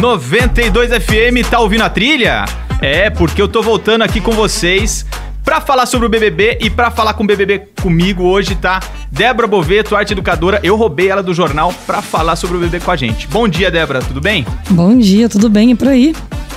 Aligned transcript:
92 0.00 0.90
FM, 0.90 1.48
tá 1.50 1.58
ouvindo 1.58 1.82
a 1.82 1.88
trilha? 1.88 2.44
É, 2.82 3.08
porque 3.08 3.40
eu 3.40 3.48
tô 3.48 3.62
voltando 3.62 4.02
aqui 4.02 4.20
com 4.20 4.32
vocês 4.32 5.06
pra 5.42 5.60
falar 5.60 5.86
sobre 5.86 6.06
o 6.06 6.10
BBB 6.10 6.58
e 6.60 6.68
pra 6.68 6.90
falar 6.90 7.14
com 7.14 7.24
o 7.24 7.26
BBB 7.26 7.68
comigo 7.80 8.24
hoje 8.24 8.54
tá 8.56 8.80
Débora 9.10 9.46
Boveto, 9.46 9.96
arte 9.96 10.12
educadora. 10.12 10.60
Eu 10.62 10.76
roubei 10.76 11.08
ela 11.08 11.22
do 11.22 11.32
jornal 11.32 11.72
pra 11.86 12.02
falar 12.02 12.36
sobre 12.36 12.58
o 12.58 12.60
BBB 12.60 12.84
com 12.84 12.90
a 12.90 12.96
gente. 12.96 13.26
Bom 13.28 13.48
dia, 13.48 13.70
Débora, 13.70 14.00
tudo 14.00 14.20
bem? 14.20 14.44
Bom 14.68 14.98
dia, 14.98 15.28
tudo 15.28 15.48
bem 15.48 15.70
e 15.70 15.74
por 15.74 15.88
aí? 15.88 16.14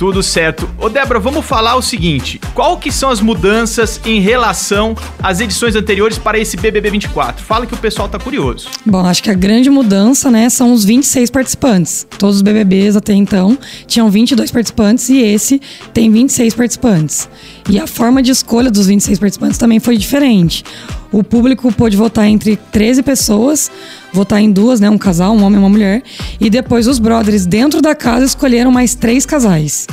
Tudo 0.00 0.22
certo. 0.22 0.66
Ô 0.78 0.88
Débora, 0.88 1.20
vamos 1.20 1.44
falar 1.44 1.76
o 1.76 1.82
seguinte: 1.82 2.40
qual 2.54 2.78
que 2.78 2.90
são 2.90 3.10
as 3.10 3.20
mudanças 3.20 4.00
em 4.06 4.18
relação 4.18 4.96
às 5.22 5.40
edições 5.40 5.76
anteriores 5.76 6.16
para 6.16 6.38
esse 6.38 6.56
BBB 6.56 6.88
24? 6.92 7.44
Fala 7.44 7.66
que 7.66 7.74
o 7.74 7.76
pessoal 7.76 8.08
tá 8.08 8.18
curioso. 8.18 8.66
Bom, 8.86 9.04
acho 9.04 9.22
que 9.22 9.30
a 9.30 9.34
grande 9.34 9.68
mudança, 9.68 10.30
né, 10.30 10.48
são 10.48 10.72
os 10.72 10.86
26 10.86 11.28
participantes. 11.28 12.06
Todos 12.18 12.36
os 12.36 12.42
BBBs 12.42 12.96
até 12.96 13.12
então 13.12 13.58
tinham 13.86 14.10
22 14.10 14.50
participantes 14.50 15.06
e 15.10 15.18
esse 15.18 15.60
tem 15.92 16.10
26 16.10 16.54
participantes. 16.54 17.28
E 17.68 17.78
a 17.78 17.86
forma 17.86 18.22
de 18.22 18.30
escolha 18.30 18.70
dos 18.70 18.86
26 18.86 19.18
participantes 19.18 19.58
também 19.58 19.80
foi 19.80 19.98
diferente. 19.98 20.64
O 21.12 21.24
público 21.24 21.72
pôde 21.72 21.96
votar 21.96 22.26
entre 22.26 22.56
13 22.56 23.02
pessoas, 23.02 23.70
votar 24.12 24.40
em 24.40 24.50
duas, 24.50 24.78
né? 24.78 24.88
Um 24.88 24.98
casal, 24.98 25.34
um 25.34 25.42
homem 25.42 25.56
e 25.56 25.62
uma 25.62 25.68
mulher. 25.68 26.02
E 26.40 26.48
depois 26.48 26.86
os 26.86 26.98
brothers 27.00 27.44
dentro 27.46 27.82
da 27.82 27.94
casa 27.94 28.24
escolheram 28.24 28.70
mais 28.70 28.94
três 28.94 29.26
casais. 29.26 29.86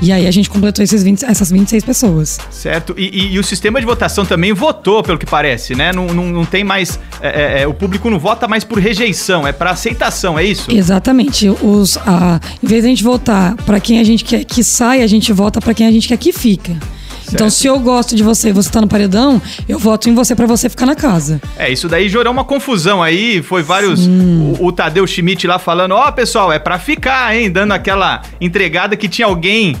E 0.00 0.10
aí 0.10 0.26
a 0.26 0.30
gente 0.30 0.48
completou 0.48 0.82
esses 0.82 1.02
20, 1.02 1.24
essas 1.24 1.50
26 1.50 1.84
pessoas. 1.84 2.38
Certo. 2.50 2.94
E, 2.96 3.08
e, 3.08 3.32
e, 3.34 3.38
o 3.38 3.44
sistema 3.44 3.80
de 3.80 3.86
votação 3.86 4.24
também 4.24 4.52
votou, 4.52 5.02
pelo 5.02 5.18
que 5.18 5.26
parece, 5.26 5.74
né? 5.74 5.92
Não, 5.92 6.06
não, 6.06 6.26
não 6.26 6.44
tem 6.44 6.64
mais. 6.64 6.98
É, 7.20 7.58
é, 7.58 7.62
é 7.62 7.66
o 7.66 7.74
público 7.74 8.08
não 8.10 8.18
vota 8.18 8.48
mais 8.48 8.64
por 8.64 8.78
rejeição, 8.78 9.46
é 9.46 9.52
para 9.52 9.70
aceitação, 9.70 10.38
é 10.38 10.44
isso? 10.44 10.70
Exatamente. 10.70 11.48
Os, 11.48 11.96
a, 11.98 12.40
em 12.62 12.66
vez 12.66 12.82
de 12.82 12.86
a 12.86 12.90
gente 12.90 13.04
votar 13.04 13.54
para 13.56 13.78
quem 13.80 13.98
a 13.98 14.04
gente 14.04 14.24
quer 14.24 14.44
que 14.44 14.64
saia, 14.64 15.04
a 15.04 15.08
gente 15.08 15.32
vota 15.32 15.60
para 15.60 15.74
quem 15.74 15.86
a 15.86 15.90
gente 15.90 16.08
quer 16.08 16.16
que 16.16 16.32
fica. 16.32 16.76
Então, 17.32 17.50
se 17.50 17.66
eu 17.66 17.78
gosto 17.78 18.14
de 18.14 18.22
você 18.22 18.50
e 18.50 18.52
você 18.52 18.70
tá 18.70 18.80
no 18.80 18.88
paredão, 18.88 19.40
eu 19.68 19.78
voto 19.78 20.08
em 20.08 20.14
você 20.14 20.34
para 20.34 20.46
você 20.46 20.68
ficar 20.68 20.86
na 20.86 20.94
casa. 20.94 21.40
É, 21.56 21.70
isso 21.70 21.88
daí 21.88 22.08
gerou 22.08 22.32
uma 22.32 22.44
confusão 22.44 23.02
aí. 23.02 23.42
Foi 23.42 23.62
vários. 23.62 24.06
O, 24.06 24.66
o, 24.66 24.72
Tadeu 24.72 25.06
Schmidt 25.06 25.46
lá 25.46 25.58
falando: 25.58 25.92
Ó, 25.92 26.08
oh, 26.08 26.12
pessoal, 26.12 26.52
é 26.52 26.58
para 26.58 26.78
ficar, 26.78 27.34
hein? 27.34 27.50
Dando 27.50 27.72
aquela 27.72 28.22
entregada 28.40 28.96
que 28.96 29.08
tinha 29.08 29.26
alguém 29.26 29.76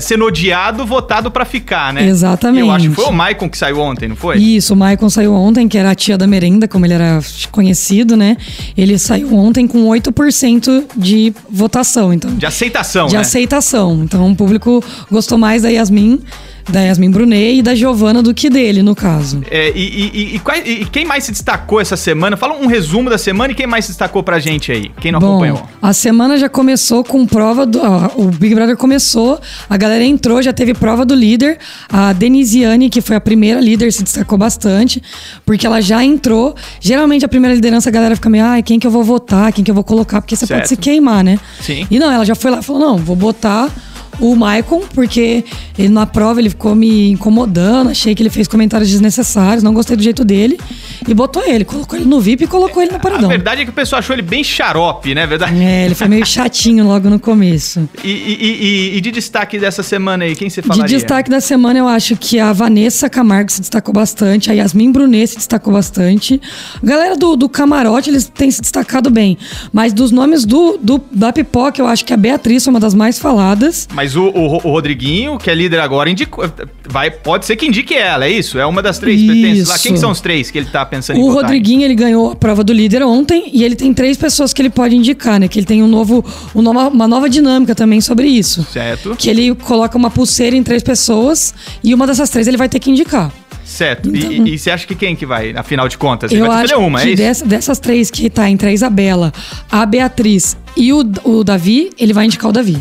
sendo 0.00 0.24
odiado, 0.24 0.84
votado 0.86 1.30
para 1.30 1.44
ficar, 1.44 1.92
né? 1.92 2.06
Exatamente. 2.06 2.60
Eu 2.60 2.70
acho 2.70 2.88
que 2.88 2.94
foi 2.94 3.04
o 3.04 3.12
Maicon 3.12 3.48
que 3.48 3.58
saiu 3.58 3.80
ontem, 3.80 4.08
não 4.08 4.16
foi? 4.16 4.38
Isso, 4.38 4.74
o 4.74 4.76
Maicon 4.76 5.08
saiu 5.08 5.34
ontem, 5.34 5.68
que 5.68 5.78
era 5.78 5.90
a 5.90 5.94
tia 5.94 6.16
da 6.16 6.26
merenda, 6.26 6.66
como 6.66 6.86
ele 6.86 6.94
era 6.94 7.20
conhecido, 7.50 8.16
né? 8.16 8.36
Ele 8.76 8.98
saiu 8.98 9.34
ontem 9.34 9.66
com 9.66 9.86
8% 9.88 10.84
de 10.96 11.32
votação, 11.50 12.12
então. 12.12 12.34
De 12.34 12.46
aceitação, 12.46 13.06
De 13.06 13.14
né? 13.14 13.20
aceitação. 13.20 14.02
Então 14.04 14.30
o 14.30 14.36
público 14.36 14.82
gostou 15.10 15.38
mais 15.38 15.62
da 15.62 15.68
Yasmin 15.68 16.20
da 16.68 16.80
Yasmin 16.80 17.10
Brunet 17.10 17.58
e 17.58 17.62
da 17.62 17.74
Giovana 17.74 18.22
do 18.22 18.32
que 18.32 18.48
dele, 18.48 18.82
no 18.82 18.94
caso. 18.94 19.42
É, 19.50 19.70
e, 19.74 19.80
e, 19.80 20.34
e, 20.34 20.82
e, 20.82 20.84
quem 20.86 21.04
mais 21.04 21.24
se 21.24 21.32
destacou 21.32 21.80
essa 21.80 21.96
semana? 21.96 22.36
Fala 22.36 22.54
um 22.54 22.66
resumo 22.66 23.10
da 23.10 23.18
semana 23.18 23.52
e 23.52 23.54
quem 23.54 23.66
mais 23.66 23.84
se 23.84 23.90
destacou 23.90 24.22
pra 24.22 24.38
gente 24.38 24.72
aí? 24.72 24.90
Quem 25.00 25.12
não 25.12 25.20
Bom, 25.20 25.32
acompanhou? 25.32 25.62
A 25.82 25.92
semana 25.92 26.38
já 26.38 26.48
começou 26.48 27.04
com 27.04 27.26
prova 27.26 27.66
do. 27.66 27.80
Ó, 27.80 28.10
o 28.16 28.28
Big 28.28 28.54
Brother 28.54 28.76
começou, 28.76 29.38
a 29.68 29.76
galera 29.76 30.04
entrou, 30.04 30.42
já 30.42 30.52
teve 30.52 30.74
prova 30.74 31.04
do 31.04 31.14
líder. 31.14 31.58
A 31.88 32.12
Denisiane, 32.12 32.90
que 32.90 33.00
foi 33.00 33.16
a 33.16 33.20
primeira 33.20 33.60
líder, 33.60 33.92
se 33.92 34.02
destacou 34.02 34.36
bastante, 34.36 35.02
porque 35.44 35.66
ela 35.66 35.80
já 35.80 36.04
entrou. 36.04 36.54
Geralmente 36.80 37.24
a 37.24 37.28
primeira 37.28 37.54
liderança 37.54 37.88
a 37.88 37.92
galera 37.92 38.14
fica 38.14 38.28
meio, 38.28 38.44
ah, 38.44 38.62
quem 38.62 38.78
que 38.78 38.86
eu 38.86 38.90
vou 38.90 39.04
votar, 39.04 39.52
quem 39.52 39.64
que 39.64 39.70
eu 39.70 39.74
vou 39.74 39.84
colocar, 39.84 40.20
porque 40.20 40.36
você 40.36 40.46
certo. 40.46 40.60
pode 40.60 40.68
se 40.68 40.76
queimar, 40.76 41.24
né? 41.24 41.38
Sim. 41.60 41.86
E 41.90 41.98
não, 41.98 42.10
ela 42.10 42.24
já 42.24 42.34
foi 42.34 42.50
lá 42.50 42.58
e 42.58 42.62
falou: 42.62 42.80
não, 42.80 42.98
vou 42.98 43.16
botar 43.16 43.70
o 44.20 44.34
Maicon, 44.34 44.82
porque 44.94 45.44
ele 45.78 45.88
na 45.88 46.06
prova 46.06 46.40
ele 46.40 46.50
ficou 46.50 46.74
me 46.74 47.10
incomodando, 47.10 47.90
achei 47.90 48.14
que 48.14 48.22
ele 48.22 48.30
fez 48.30 48.46
comentários 48.46 48.90
desnecessários, 48.90 49.62
não 49.62 49.74
gostei 49.74 49.96
do 49.96 50.02
jeito 50.02 50.24
dele 50.24 50.58
e 51.06 51.14
botou 51.14 51.42
ele, 51.44 51.64
colocou 51.64 51.98
ele 51.98 52.06
no 52.06 52.20
VIP 52.20 52.44
e 52.44 52.46
colocou 52.46 52.82
ele 52.82 52.92
no 52.92 53.00
paredão. 53.00 53.26
A 53.26 53.28
verdade 53.28 53.62
é 53.62 53.64
que 53.64 53.70
o 53.70 53.74
pessoal 53.74 53.98
achou 53.98 54.14
ele 54.14 54.22
bem 54.22 54.44
xarope, 54.44 55.14
né? 55.14 55.26
Verdade. 55.26 55.62
É, 55.62 55.86
ele 55.86 55.94
foi 55.94 56.08
meio 56.08 56.24
chatinho 56.24 56.84
logo 56.84 57.08
no 57.10 57.18
começo. 57.18 57.88
E, 58.02 58.08
e, 58.08 58.92
e, 58.92 58.96
e, 58.96 59.00
de 59.00 59.10
destaque 59.10 59.58
dessa 59.58 59.82
semana 59.82 60.24
aí, 60.24 60.36
quem 60.36 60.48
você 60.48 60.62
falaria? 60.62 60.86
De 60.86 60.94
destaque 60.94 61.30
da 61.30 61.40
semana 61.40 61.78
eu 61.78 61.88
acho 61.88 62.16
que 62.16 62.38
a 62.38 62.52
Vanessa 62.52 63.08
Camargo 63.08 63.50
se 63.50 63.60
destacou 63.60 63.92
bastante, 63.92 64.50
a 64.50 64.54
Yasmin 64.54 64.92
Brunet 64.92 65.26
se 65.28 65.36
destacou 65.36 65.72
bastante. 65.72 66.40
A 66.82 66.86
galera 66.86 67.16
do, 67.16 67.36
do 67.36 67.48
camarote, 67.48 68.10
eles 68.10 68.26
têm 68.26 68.50
se 68.50 68.60
destacado 68.60 69.10
bem, 69.10 69.36
mas 69.72 69.92
dos 69.92 70.10
nomes 70.10 70.44
do, 70.44 70.78
do 70.78 71.02
da 71.10 71.32
pipoca, 71.32 71.80
eu 71.80 71.86
acho 71.86 72.04
que 72.04 72.12
a 72.12 72.16
Beatriz 72.16 72.66
é 72.66 72.70
uma 72.70 72.80
das 72.80 72.94
mais 72.94 73.18
faladas. 73.18 73.88
Mas 73.92 74.03
mas 74.04 74.16
o, 74.16 74.24
o, 74.24 74.56
o, 74.56 74.70
Rodriguinho, 74.70 75.38
que 75.38 75.48
é 75.48 75.54
líder 75.54 75.80
agora, 75.80 76.10
indicou, 76.10 76.44
vai, 76.86 77.10
pode 77.10 77.46
ser 77.46 77.56
que 77.56 77.64
indique 77.64 77.94
ela, 77.94 78.26
é 78.26 78.30
isso? 78.30 78.58
É 78.58 78.66
uma 78.66 78.82
das 78.82 78.98
três 78.98 79.18
isso. 79.18 79.70
lá. 79.70 79.78
Quem 79.78 79.96
são 79.96 80.10
os 80.10 80.20
três 80.20 80.50
que 80.50 80.58
ele 80.58 80.66
tá 80.66 80.84
pensando 80.84 81.16
o 81.16 81.20
em 81.20 81.24
O 81.24 81.32
Rodriguinho, 81.32 81.82
ele 81.82 81.94
ganhou 81.94 82.32
a 82.32 82.36
prova 82.36 82.62
do 82.62 82.70
líder 82.70 83.02
ontem 83.02 83.48
e 83.50 83.64
ele 83.64 83.74
tem 83.74 83.94
três 83.94 84.18
pessoas 84.18 84.52
que 84.52 84.60
ele 84.60 84.68
pode 84.68 84.94
indicar, 84.94 85.40
né? 85.40 85.48
Que 85.48 85.58
ele 85.58 85.64
tem 85.64 85.82
um 85.82 85.88
novo, 85.88 86.22
um 86.54 86.60
nova, 86.60 86.88
uma 86.88 87.08
nova 87.08 87.30
dinâmica 87.30 87.74
também 87.74 87.98
sobre 88.02 88.28
isso. 88.28 88.62
Certo. 88.70 89.16
Que 89.16 89.30
ele 89.30 89.54
coloca 89.54 89.96
uma 89.96 90.10
pulseira 90.10 90.54
em 90.54 90.62
três 90.62 90.82
pessoas 90.82 91.54
e 91.82 91.94
uma 91.94 92.06
dessas 92.06 92.28
três 92.28 92.46
ele 92.46 92.58
vai 92.58 92.68
ter 92.68 92.78
que 92.78 92.90
indicar. 92.90 93.32
Certo. 93.64 94.14
Então, 94.14 94.30
e, 94.30 94.54
e, 94.54 94.58
você 94.58 94.70
acha 94.70 94.86
que 94.86 94.94
quem 94.94 95.16
que 95.16 95.24
vai, 95.24 95.54
afinal 95.56 95.88
de 95.88 95.96
contas? 95.96 96.30
Ele 96.30 96.42
eu 96.42 96.46
vai 96.46 96.64
acho 96.64 96.76
uma, 96.76 97.00
é 97.00 97.04
que 97.04 97.12
é 97.12 97.16
dessa, 97.16 97.46
dessas 97.46 97.78
três 97.78 98.10
que 98.10 98.28
tá 98.28 98.50
entre 98.50 98.68
a 98.68 98.72
Isabela, 98.72 99.32
a 99.72 99.86
Beatriz 99.86 100.58
e 100.76 100.92
o, 100.92 101.00
o 101.24 101.42
Davi, 101.42 101.90
ele 101.98 102.12
vai 102.12 102.26
indicar 102.26 102.50
o 102.50 102.52
Davi. 102.52 102.76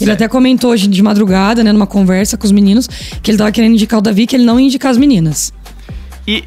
Ele 0.00 0.10
até 0.10 0.28
comentou 0.28 0.70
hoje 0.70 0.86
de 0.86 1.02
madrugada, 1.02 1.62
né, 1.62 1.72
numa 1.72 1.86
conversa 1.86 2.36
com 2.36 2.44
os 2.44 2.52
meninos, 2.52 2.88
que 3.22 3.30
ele 3.30 3.38
tava 3.38 3.52
querendo 3.52 3.72
indicar 3.72 3.98
o 3.98 4.02
Davi, 4.02 4.26
que 4.26 4.36
ele 4.36 4.44
não 4.44 4.58
ia 4.58 4.66
indicar 4.66 4.90
as 4.90 4.98
meninas. 4.98 5.52
E, 6.26 6.44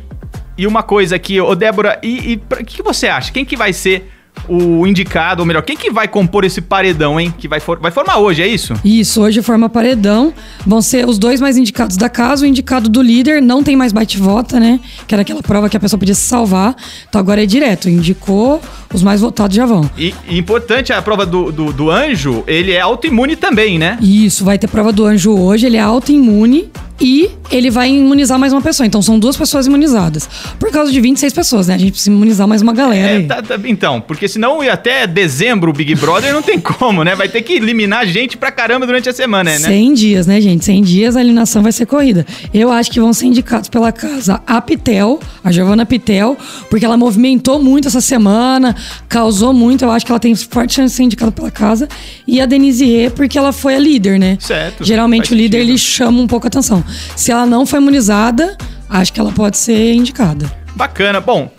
e 0.58 0.66
uma 0.66 0.84
coisa 0.84 1.16
aqui, 1.16 1.40
ô 1.40 1.54
Débora, 1.56 2.00
e 2.02 2.40
o 2.52 2.64
que, 2.64 2.78
que 2.78 2.84
você 2.84 3.08
acha? 3.08 3.32
Quem 3.32 3.46
que 3.46 3.56
vai 3.56 3.74
ser 3.74 4.12
o 4.48 4.86
indicado, 4.86 5.42
ou 5.42 5.46
melhor, 5.46 5.62
quem 5.64 5.76
que 5.76 5.92
vai 5.92 6.08
compor 6.08 6.44
esse 6.44 6.62
paredão, 6.62 7.20
hein? 7.20 7.34
Que 7.38 7.48
vai, 7.48 7.60
for, 7.60 7.80
vai 7.80 7.92
formar 7.92 8.18
hoje, 8.18 8.42
é 8.42 8.48
isso? 8.48 8.74
Isso, 8.84 9.22
hoje 9.22 9.42
forma 9.42 9.70
paredão. 9.70 10.34
Vão 10.66 10.82
ser 10.82 11.08
os 11.08 11.18
dois 11.18 11.42
mais 11.42 11.58
indicados 11.58 11.98
da 11.98 12.10
casa. 12.10 12.46
O 12.46 12.48
indicado 12.48 12.90
do 12.90 13.02
líder 13.02 13.42
não 13.42 13.64
tem 13.64 13.76
mais 13.76 13.92
bate-vota, 13.92 14.60
né? 14.60 14.80
Que 15.08 15.16
era 15.16 15.22
aquela 15.22 15.42
prova 15.42 15.70
que 15.70 15.78
a 15.78 15.80
pessoa 15.80 16.00
podia 16.00 16.16
se 16.16 16.22
salvar. 16.22 16.76
Então 17.08 17.20
agora 17.20 17.44
é 17.44 17.46
direto. 17.46 17.90
Indicou, 17.90 18.62
os 18.94 19.04
mais 19.04 19.22
votados 19.22 19.56
já 19.56 19.66
vão. 19.66 19.90
E, 19.98 20.14
e 20.28 20.38
importante, 20.38 20.94
a 20.94 21.02
prova 21.02 21.26
do, 21.26 21.52
do, 21.52 21.74
do 21.74 21.90
anjo, 21.90 22.44
ele 22.48 22.72
é 22.72 22.82
autoimune 22.82 23.36
também, 23.36 23.78
né? 23.80 23.98
Isso, 24.02 24.46
vai 24.46 24.58
ter 24.58 24.68
prova 24.68 24.92
do 24.92 25.06
anjo 25.06 25.32
hoje. 25.38 25.66
Ele 25.66 25.78
é 25.78 25.82
autoimune 25.82 26.70
e 27.00 27.30
ele 27.52 27.70
vai 27.70 27.90
imunizar 27.90 28.40
mais 28.40 28.54
uma 28.54 28.62
pessoa. 28.62 28.88
Então 28.88 29.02
são 29.02 29.20
duas 29.20 29.36
pessoas 29.36 29.68
imunizadas. 29.68 30.30
Por 30.60 30.72
causa 30.72 30.92
de 30.92 31.00
26 31.02 31.34
pessoas, 31.34 31.68
né? 31.68 31.76
A 31.76 31.78
gente 31.78 31.92
precisa 31.92 32.12
imunizar 32.12 32.48
mais 32.48 32.62
uma 32.62 32.74
galera. 32.74 33.22
É, 33.22 33.24
tá, 33.24 33.42
tá, 33.42 33.60
então, 33.66 34.02
porque 34.02 34.28
senão 34.28 34.62
até 34.62 35.06
dezembro 35.06 35.72
o 35.72 35.74
Big 35.74 35.94
Brother 35.96 36.34
não 36.34 36.42
tem 36.42 36.60
como, 36.60 37.04
né? 37.04 37.16
Vai 37.16 37.28
ter 37.28 37.42
que 37.42 37.54
eliminar 37.54 38.08
gente 38.08 38.38
pra 38.38 38.52
caramba 38.52 38.86
durante 38.86 39.10
a 39.10 39.14
semana, 39.14 39.52
né? 39.52 39.60
100 39.60 39.94
dias, 39.94 40.28
né, 40.28 40.40
gente? 40.40 40.64
100 40.64 40.82
dias 40.84 41.16
a 41.16 41.22
eliminação 41.22 41.62
vai 41.62 41.72
ser 41.72 41.86
corrida. 41.86 42.26
Eu 42.54 42.72
acho 42.72 42.92
que 42.92 43.00
vão 43.00 43.14
ser 43.14 43.26
indicados 43.26 43.70
pela 43.70 43.92
casa 43.92 44.42
a 44.48 44.62
Pitel, 44.62 45.20
a 45.44 45.52
Giovanna 45.52 45.86
Pitel, 45.86 46.38
porque 46.70 46.86
ela 46.86 46.98
movimentou 46.98 47.62
muito 47.62 47.88
essa 47.88 48.02
semana, 48.02 48.76
causou 49.10 49.54
muito. 49.54 49.84
Eu 49.84 49.92
acho 49.92 50.06
que 50.06 50.12
ela 50.12 50.20
tem 50.20 50.34
forte 50.36 50.76
chance 50.76 50.94
de 50.94 50.98
ser 50.98 51.04
indicada 51.04 51.32
pela 51.32 51.52
casa. 51.52 51.88
E 52.28 52.40
a 52.40 52.46
Denise 52.46 52.86
Rê, 52.86 53.10
porque 53.10 53.38
ela 53.38 53.52
foi 53.52 53.76
a 53.76 53.80
líder, 53.80 54.20
né? 54.20 54.38
Certo. 54.40 54.84
Geralmente 54.84 55.34
o 55.34 55.36
líder 55.36 55.60
ele 55.60 55.78
chama 55.78 56.22
um 56.22 56.28
pouco 56.28 56.48
a 56.48 56.50
atenção. 56.50 56.85
Se 57.16 57.32
ela 57.32 57.46
não 57.46 57.66
foi 57.66 57.80
imunizada, 57.80 58.58
acho 58.90 59.14
que 59.14 59.20
ela 59.20 59.32
pode 59.32 59.58
ser 59.58 59.94
indicada. 59.94 60.52
Bacana. 60.76 61.20
Bom, 61.20 61.52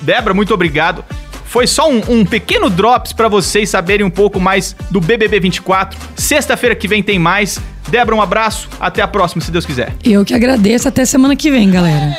Débora, 0.00 0.34
muito 0.34 0.52
obrigado. 0.52 1.04
Foi 1.44 1.66
só 1.66 1.88
um, 1.88 2.02
um 2.08 2.24
pequeno 2.24 2.68
drops 2.68 3.12
para 3.12 3.28
vocês 3.28 3.70
saberem 3.70 4.04
um 4.04 4.10
pouco 4.10 4.40
mais 4.40 4.74
do 4.90 5.00
BBB 5.00 5.38
24. 5.40 5.98
Sexta-feira 6.16 6.74
que 6.74 6.88
vem 6.88 7.02
tem 7.02 7.18
mais. 7.18 7.60
Débora, 7.88 8.16
um 8.16 8.22
abraço. 8.22 8.68
Até 8.80 9.02
a 9.02 9.06
próxima, 9.08 9.40
se 9.40 9.50
Deus 9.50 9.64
quiser. 9.64 9.94
Eu 10.02 10.24
que 10.24 10.34
agradeço. 10.34 10.88
Até 10.88 11.04
semana 11.04 11.36
que 11.36 11.50
vem, 11.50 11.70
galera. 11.70 12.16